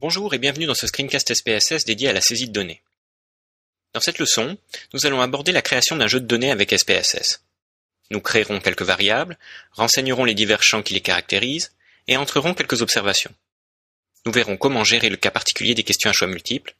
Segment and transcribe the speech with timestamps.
[0.00, 2.80] Bonjour et bienvenue dans ce screencast SPSS dédié à la saisie de données.
[3.92, 4.56] Dans cette leçon,
[4.94, 7.44] nous allons aborder la création d'un jeu de données avec SPSS.
[8.10, 9.38] Nous créerons quelques variables,
[9.72, 11.74] renseignerons les divers champs qui les caractérisent
[12.08, 13.34] et entrerons quelques observations.
[14.24, 16.74] Nous verrons comment gérer le cas particulier des questions à choix multiples.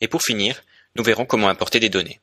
[0.00, 0.62] Et pour finir,
[0.94, 2.20] nous verrons comment importer des données.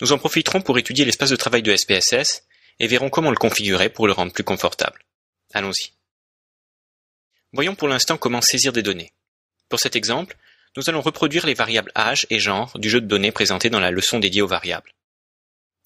[0.00, 2.44] Nous en profiterons pour étudier l'espace de travail de SPSS
[2.78, 5.04] et verrons comment le configurer pour le rendre plus confortable.
[5.52, 5.92] Allons-y.
[7.52, 9.12] Voyons pour l'instant comment saisir des données.
[9.68, 10.36] Pour cet exemple,
[10.76, 13.90] nous allons reproduire les variables âge et genre du jeu de données présenté dans la
[13.90, 14.94] leçon dédiée aux variables.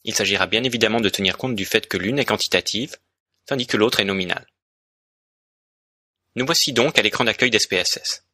[0.04, 2.96] Il s'agira bien évidemment de tenir compte du fait que l'une est quantitative,
[3.46, 4.46] tandis que l'autre est nominale.
[6.36, 8.24] Nous voici donc à l'écran d'accueil d'SPSS.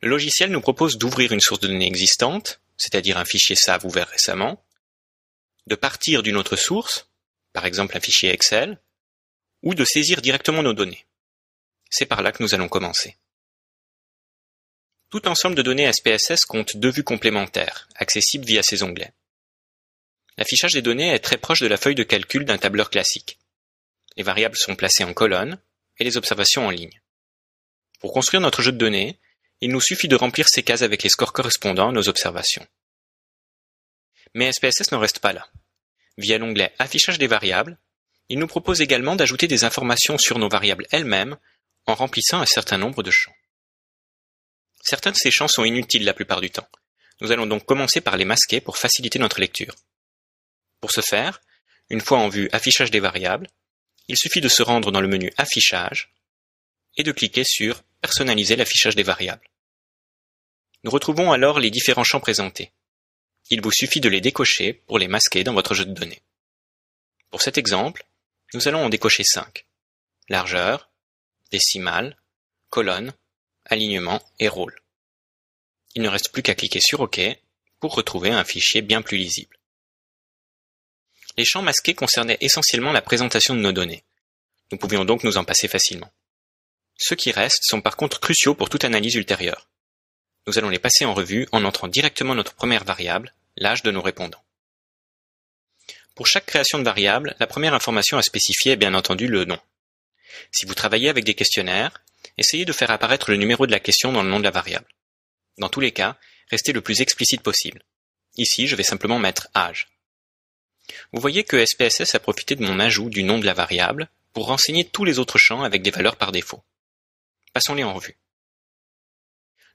[0.00, 4.06] Le logiciel nous propose d'ouvrir une source de données existante, c'est-à-dire un fichier SAV ouvert
[4.06, 4.64] récemment,
[5.66, 7.10] de partir d'une autre source,
[7.52, 8.80] par exemple un fichier Excel,
[9.62, 11.07] ou de saisir directement nos données.
[11.90, 13.16] C'est par là que nous allons commencer.
[15.10, 19.12] Tout ensemble de données SPSS compte deux vues complémentaires, accessibles via ces onglets.
[20.36, 23.38] L'affichage des données est très proche de la feuille de calcul d'un tableur classique.
[24.16, 25.60] Les variables sont placées en colonne
[25.98, 27.00] et les observations en ligne.
[28.00, 29.18] Pour construire notre jeu de données,
[29.60, 32.66] il nous suffit de remplir ces cases avec les scores correspondant à nos observations.
[34.34, 35.48] Mais SPSS n'en reste pas là.
[36.18, 37.78] Via l'onglet Affichage des variables,
[38.28, 41.38] il nous propose également d'ajouter des informations sur nos variables elles-mêmes
[41.88, 43.34] en remplissant un certain nombre de champs.
[44.82, 46.68] Certains de ces champs sont inutiles la plupart du temps.
[47.20, 49.74] Nous allons donc commencer par les masquer pour faciliter notre lecture.
[50.80, 51.40] Pour ce faire,
[51.90, 53.48] une fois en vue Affichage des variables,
[54.06, 56.14] il suffit de se rendre dans le menu Affichage
[56.96, 59.50] et de cliquer sur Personnaliser l'affichage des variables.
[60.84, 62.72] Nous retrouvons alors les différents champs présentés.
[63.50, 66.22] Il vous suffit de les décocher pour les masquer dans votre jeu de données.
[67.30, 68.06] Pour cet exemple,
[68.54, 69.66] nous allons en décocher 5.
[70.28, 70.90] Largeur,
[71.50, 72.16] décimale,
[72.70, 73.14] colonne,
[73.64, 74.80] alignement et rôle.
[75.94, 77.20] Il ne reste plus qu'à cliquer sur OK
[77.80, 79.58] pour retrouver un fichier bien plus lisible.
[81.36, 84.04] Les champs masqués concernaient essentiellement la présentation de nos données.
[84.72, 86.12] Nous pouvions donc nous en passer facilement.
[86.96, 89.68] Ceux qui restent sont par contre cruciaux pour toute analyse ultérieure.
[90.46, 94.02] Nous allons les passer en revue en entrant directement notre première variable, l'âge de nos
[94.02, 94.42] répondants.
[96.14, 99.60] Pour chaque création de variable, la première information à spécifier est bien entendu le nom.
[100.50, 102.02] Si vous travaillez avec des questionnaires,
[102.36, 104.86] essayez de faire apparaître le numéro de la question dans le nom de la variable.
[105.58, 106.16] Dans tous les cas,
[106.50, 107.82] restez le plus explicite possible.
[108.36, 109.88] Ici, je vais simplement mettre âge.
[111.12, 114.46] Vous voyez que SPSS a profité de mon ajout du nom de la variable pour
[114.46, 116.62] renseigner tous les autres champs avec des valeurs par défaut.
[117.52, 118.16] Passons-les en revue.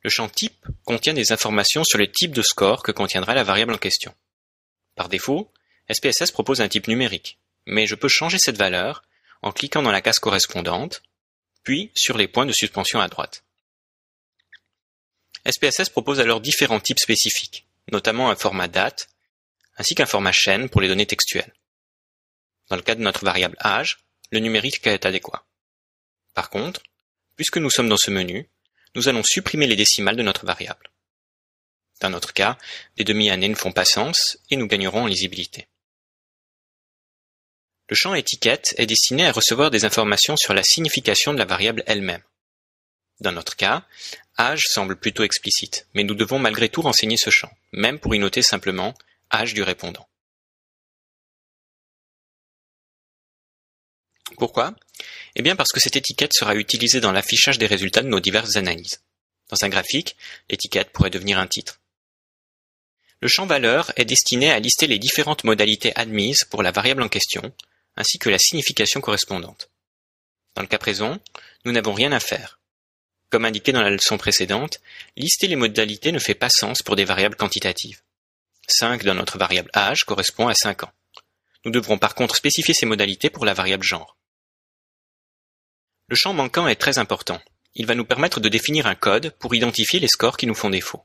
[0.02, 3.74] Le champ type contient des informations sur le type de score que contiendra la variable
[3.74, 4.14] en question.
[4.96, 5.52] Par défaut,
[5.92, 9.04] SPSS propose un type numérique, mais je peux changer cette valeur
[9.44, 11.04] en cliquant dans la case correspondante,
[11.64, 13.44] puis sur les points de suspension à droite.
[15.46, 19.10] SPSS propose alors différents types spécifiques, notamment un format date,
[19.78, 21.54] ainsi qu'un format chaîne pour les données textuelles.
[22.70, 24.00] Dans le cas de notre variable âge,
[24.32, 25.46] le numérique est adéquat.
[26.34, 26.82] Par contre,
[27.36, 28.50] puisque nous sommes dans ce menu,
[28.96, 30.90] nous allons supprimer les décimales de notre variable.
[32.00, 32.58] Dans notre cas,
[32.98, 35.68] les demi-années ne font pas sens et nous gagnerons en lisibilité.
[37.90, 41.84] Le champ étiquette est destiné à recevoir des informations sur la signification de la variable
[41.86, 42.24] elle-même.
[43.20, 43.86] Dans notre cas,
[44.40, 48.20] âge semble plutôt explicite, mais nous devons malgré tout renseigner ce champ, même pour y
[48.20, 48.94] noter simplement
[49.32, 50.08] âge du répondant.
[54.38, 54.74] Pourquoi?
[55.36, 58.56] Eh bien parce que cette étiquette sera utilisée dans l'affichage des résultats de nos diverses
[58.56, 59.02] analyses.
[59.50, 60.16] Dans un graphique,
[60.50, 61.80] l'étiquette pourrait devenir un titre.
[63.20, 67.10] Le champ valeur est destiné à lister les différentes modalités admises pour la variable en
[67.10, 67.54] question,
[67.96, 69.70] ainsi que la signification correspondante.
[70.56, 71.20] Dans le cas présent,
[71.66, 72.60] nous n'avons rien à faire.
[73.30, 74.80] Comme indiqué dans la leçon précédente,
[75.18, 78.02] lister les modalités ne fait pas sens pour des variables quantitatives.
[78.68, 80.92] 5 dans notre variable âge correspond à 5 ans.
[81.66, 84.18] Nous devrons par contre spécifier ces modalités pour la variable genre.
[86.08, 87.42] Le champ manquant est très important.
[87.76, 90.70] Il va nous permettre de définir un code pour identifier les scores qui nous font
[90.70, 91.04] défaut.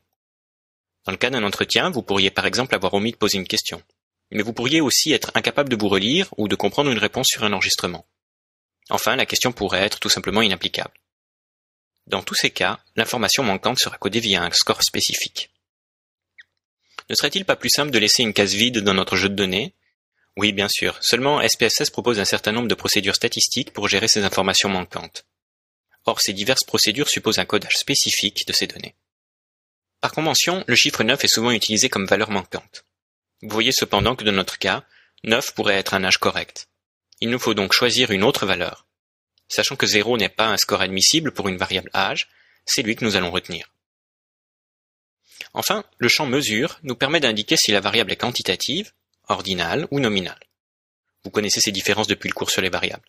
[1.04, 3.82] Dans le cas d'un entretien, vous pourriez par exemple avoir omis de poser une question
[4.30, 7.44] mais vous pourriez aussi être incapable de vous relire ou de comprendre une réponse sur
[7.44, 8.06] un enregistrement.
[8.90, 10.94] Enfin, la question pourrait être tout simplement inapplicable.
[12.06, 15.50] Dans tous ces cas, l'information manquante sera codée via un score spécifique.
[17.10, 19.74] Ne serait-il pas plus simple de laisser une case vide dans notre jeu de données?
[20.36, 24.24] Oui, bien sûr, seulement SPSS propose un certain nombre de procédures statistiques pour gérer ces
[24.24, 25.26] informations manquantes.
[26.04, 28.94] Or, ces diverses procédures supposent un codage spécifique de ces données.
[30.00, 32.84] Par convention, le chiffre 9 est souvent utilisé comme valeur manquante.
[33.42, 34.84] Vous voyez cependant que dans notre cas,
[35.24, 36.68] 9 pourrait être un âge correct.
[37.20, 38.86] Il nous faut donc choisir une autre valeur.
[39.48, 42.28] Sachant que 0 n'est pas un score admissible pour une variable âge,
[42.66, 43.70] c'est lui que nous allons retenir.
[45.54, 48.92] Enfin, le champ mesure nous permet d'indiquer si la variable est quantitative,
[49.28, 50.38] ordinale ou nominale.
[51.24, 53.08] Vous connaissez ces différences depuis le cours sur les variables.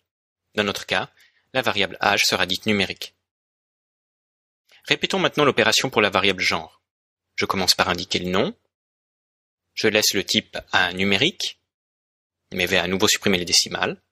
[0.54, 1.10] Dans notre cas,
[1.52, 3.14] la variable âge sera dite numérique.
[4.84, 6.80] Répétons maintenant l'opération pour la variable genre.
[7.36, 8.54] Je commence par indiquer le nom.
[9.74, 11.60] Je laisse le type à un numérique,
[12.52, 14.02] mais vais à nouveau supprimer les décimales.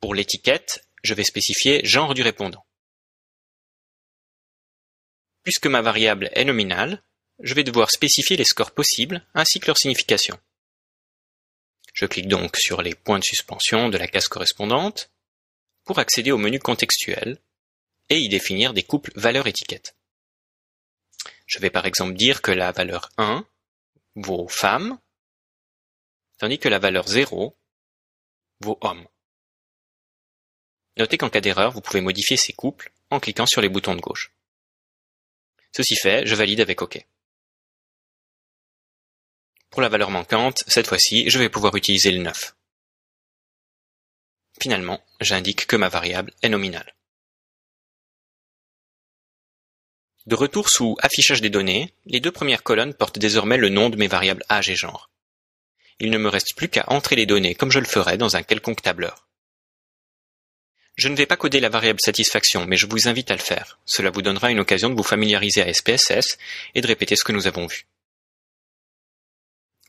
[0.00, 2.64] Pour l'étiquette, je vais spécifier genre du répondant.
[5.42, 7.02] Puisque ma variable est nominale,
[7.40, 10.38] je vais devoir spécifier les scores possibles ainsi que leur signification.
[11.92, 15.10] Je clique donc sur les points de suspension de la case correspondante
[15.84, 17.38] pour accéder au menu contextuel
[18.08, 19.96] et y définir des couples valeur-étiquette.
[21.46, 23.46] Je vais par exemple dire que la valeur 1
[24.16, 24.98] vaut femme,
[26.38, 27.56] tandis que la valeur 0
[28.60, 29.06] vaut homme.
[30.96, 34.00] Notez qu'en cas d'erreur, vous pouvez modifier ces couples en cliquant sur les boutons de
[34.00, 34.32] gauche.
[35.72, 37.04] Ceci fait, je valide avec OK.
[39.70, 42.56] Pour la valeur manquante, cette fois-ci, je vais pouvoir utiliser le 9.
[44.60, 46.94] Finalement, j'indique que ma variable est nominale.
[50.26, 53.96] De retour sous Affichage des données, les deux premières colonnes portent désormais le nom de
[53.96, 55.10] mes variables âge et genre.
[56.00, 58.42] Il ne me reste plus qu'à entrer les données comme je le ferais dans un
[58.42, 59.28] quelconque tableur.
[60.96, 63.78] Je ne vais pas coder la variable satisfaction, mais je vous invite à le faire.
[63.84, 66.38] Cela vous donnera une occasion de vous familiariser à SPSS
[66.74, 67.86] et de répéter ce que nous avons vu.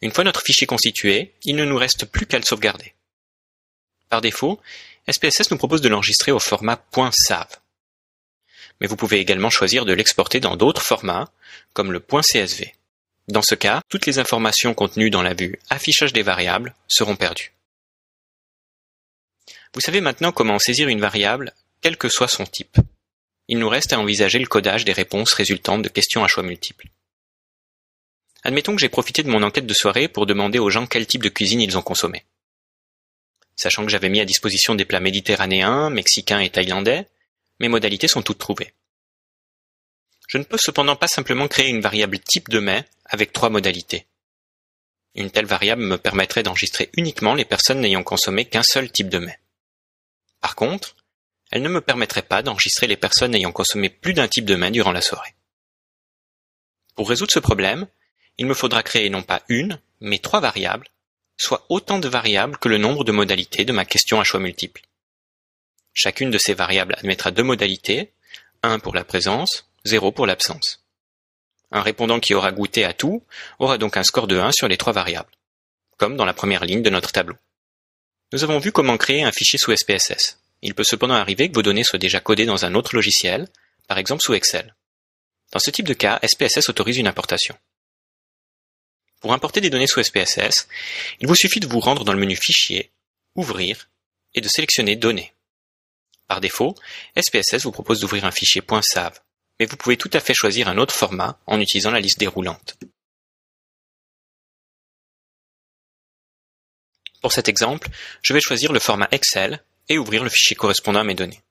[0.01, 2.93] Une fois notre fichier constitué, il ne nous reste plus qu'à le sauvegarder.
[4.09, 4.59] Par défaut,
[5.09, 7.47] SPSS nous propose de l'enregistrer au format .sav.
[8.81, 11.31] Mais vous pouvez également choisir de l'exporter dans d'autres formats,
[11.73, 12.71] comme le .csv.
[13.27, 17.53] Dans ce cas, toutes les informations contenues dans la vue Affichage des variables seront perdues.
[19.73, 22.77] Vous savez maintenant comment saisir une variable, quel que soit son type.
[23.47, 26.87] Il nous reste à envisager le codage des réponses résultantes de questions à choix multiples.
[28.43, 31.23] Admettons que j'ai profité de mon enquête de soirée pour demander aux gens quel type
[31.23, 32.23] de cuisine ils ont consommé.
[33.55, 37.07] Sachant que j'avais mis à disposition des plats méditerranéens, mexicains et thaïlandais,
[37.59, 38.73] mes modalités sont toutes trouvées.
[40.27, 44.07] Je ne peux cependant pas simplement créer une variable type de mets avec trois modalités.
[45.13, 49.19] Une telle variable me permettrait d'enregistrer uniquement les personnes n'ayant consommé qu'un seul type de
[49.19, 49.39] mets.
[50.41, 50.95] Par contre,
[51.51, 54.71] elle ne me permettrait pas d'enregistrer les personnes ayant consommé plus d'un type de mets
[54.71, 55.35] durant la soirée.
[56.95, 57.87] Pour résoudre ce problème,
[58.37, 60.89] il me faudra créer non pas une, mais trois variables,
[61.37, 64.81] soit autant de variables que le nombre de modalités de ma question à choix multiples.
[65.97, 68.11] Chacune de ces variables admettra deux modalités,
[68.63, 70.85] 1 pour la présence, 0 pour l'absence.
[71.71, 73.23] Un répondant qui aura goûté à tout
[73.59, 75.31] aura donc un score de 1 sur les trois variables,
[75.97, 77.37] comme dans la première ligne de notre tableau.
[78.33, 80.41] Nous avons vu comment créer un fichier sous SPSS.
[80.61, 83.47] Il peut cependant arriver que vos données soient déjà codées dans un autre logiciel,
[83.87, 84.75] par exemple sous Excel.
[85.53, 87.55] Dans ce type de cas, SPSS autorise une importation.
[89.21, 90.67] Pour importer des données sous SPSS,
[91.21, 92.91] il vous suffit de vous rendre dans le menu Fichier,
[93.35, 93.87] Ouvrir
[94.33, 95.34] et de sélectionner Données.
[96.27, 96.75] Par défaut,
[97.17, 99.19] SPSS vous propose d'ouvrir un fichier .sav,
[99.59, 102.77] mais vous pouvez tout à fait choisir un autre format en utilisant la liste déroulante.
[107.21, 107.89] Pour cet exemple,
[108.21, 111.41] je vais choisir le format Excel et ouvrir le fichier correspondant à mes données.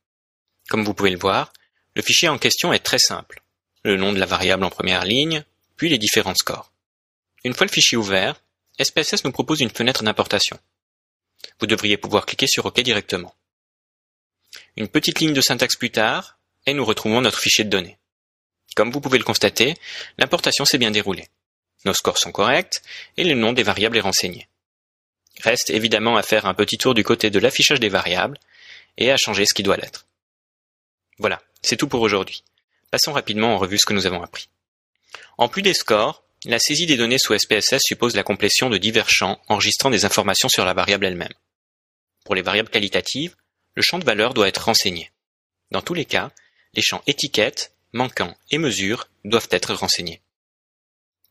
[0.69, 1.53] Comme vous pouvez le voir,
[1.95, 3.43] le fichier en question est très simple.
[3.85, 5.45] Le nom de la variable en première ligne,
[5.77, 6.73] puis les différents scores.
[7.45, 8.41] Une fois le fichier ouvert,
[8.83, 10.59] SPSS nous propose une fenêtre d'importation.
[11.61, 13.35] Vous devriez pouvoir cliquer sur OK directement.
[14.77, 17.99] Une petite ligne de syntaxe plus tard, et nous retrouvons notre fichier de données.
[18.75, 19.75] Comme vous pouvez le constater,
[20.19, 21.29] l'importation s'est bien déroulée.
[21.85, 22.83] Nos scores sont corrects,
[23.17, 24.49] et le nom des variables est renseigné.
[25.43, 28.39] Reste évidemment à faire un petit tour du côté de l'affichage des variables,
[28.97, 30.07] et à changer ce qui doit l'être.
[31.19, 32.43] Voilà, c'est tout pour aujourd'hui.
[32.91, 34.49] Passons rapidement en revue ce que nous avons appris.
[35.39, 39.09] En plus des scores, la saisie des données sous SPSS suppose la complétion de divers
[39.09, 41.33] champs enregistrant des informations sur la variable elle-même.
[42.25, 43.37] Pour les variables qualitatives,
[43.75, 45.11] le champ de valeur doit être renseigné.
[45.71, 46.31] Dans tous les cas,
[46.75, 50.21] les champs étiquettes, manquants et mesures doivent être renseignés.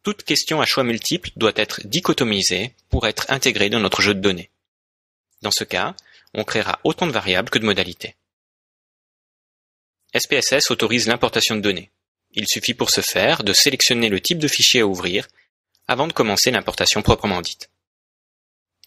[0.04, 4.20] Toute question à choix multiples doit être dichotomisée pour être intégrée dans notre jeu de
[4.20, 4.50] données.
[5.42, 5.96] Dans ce cas,
[6.34, 8.16] on créera autant de variables que de modalités.
[10.16, 11.92] SPSS autorise l'importation de données.
[12.34, 15.28] Il suffit pour ce faire de sélectionner le type de fichier à ouvrir
[15.88, 17.70] avant de commencer l'importation proprement dite.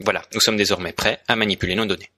[0.01, 2.11] Voilà, nous sommes désormais prêts à manipuler nos données.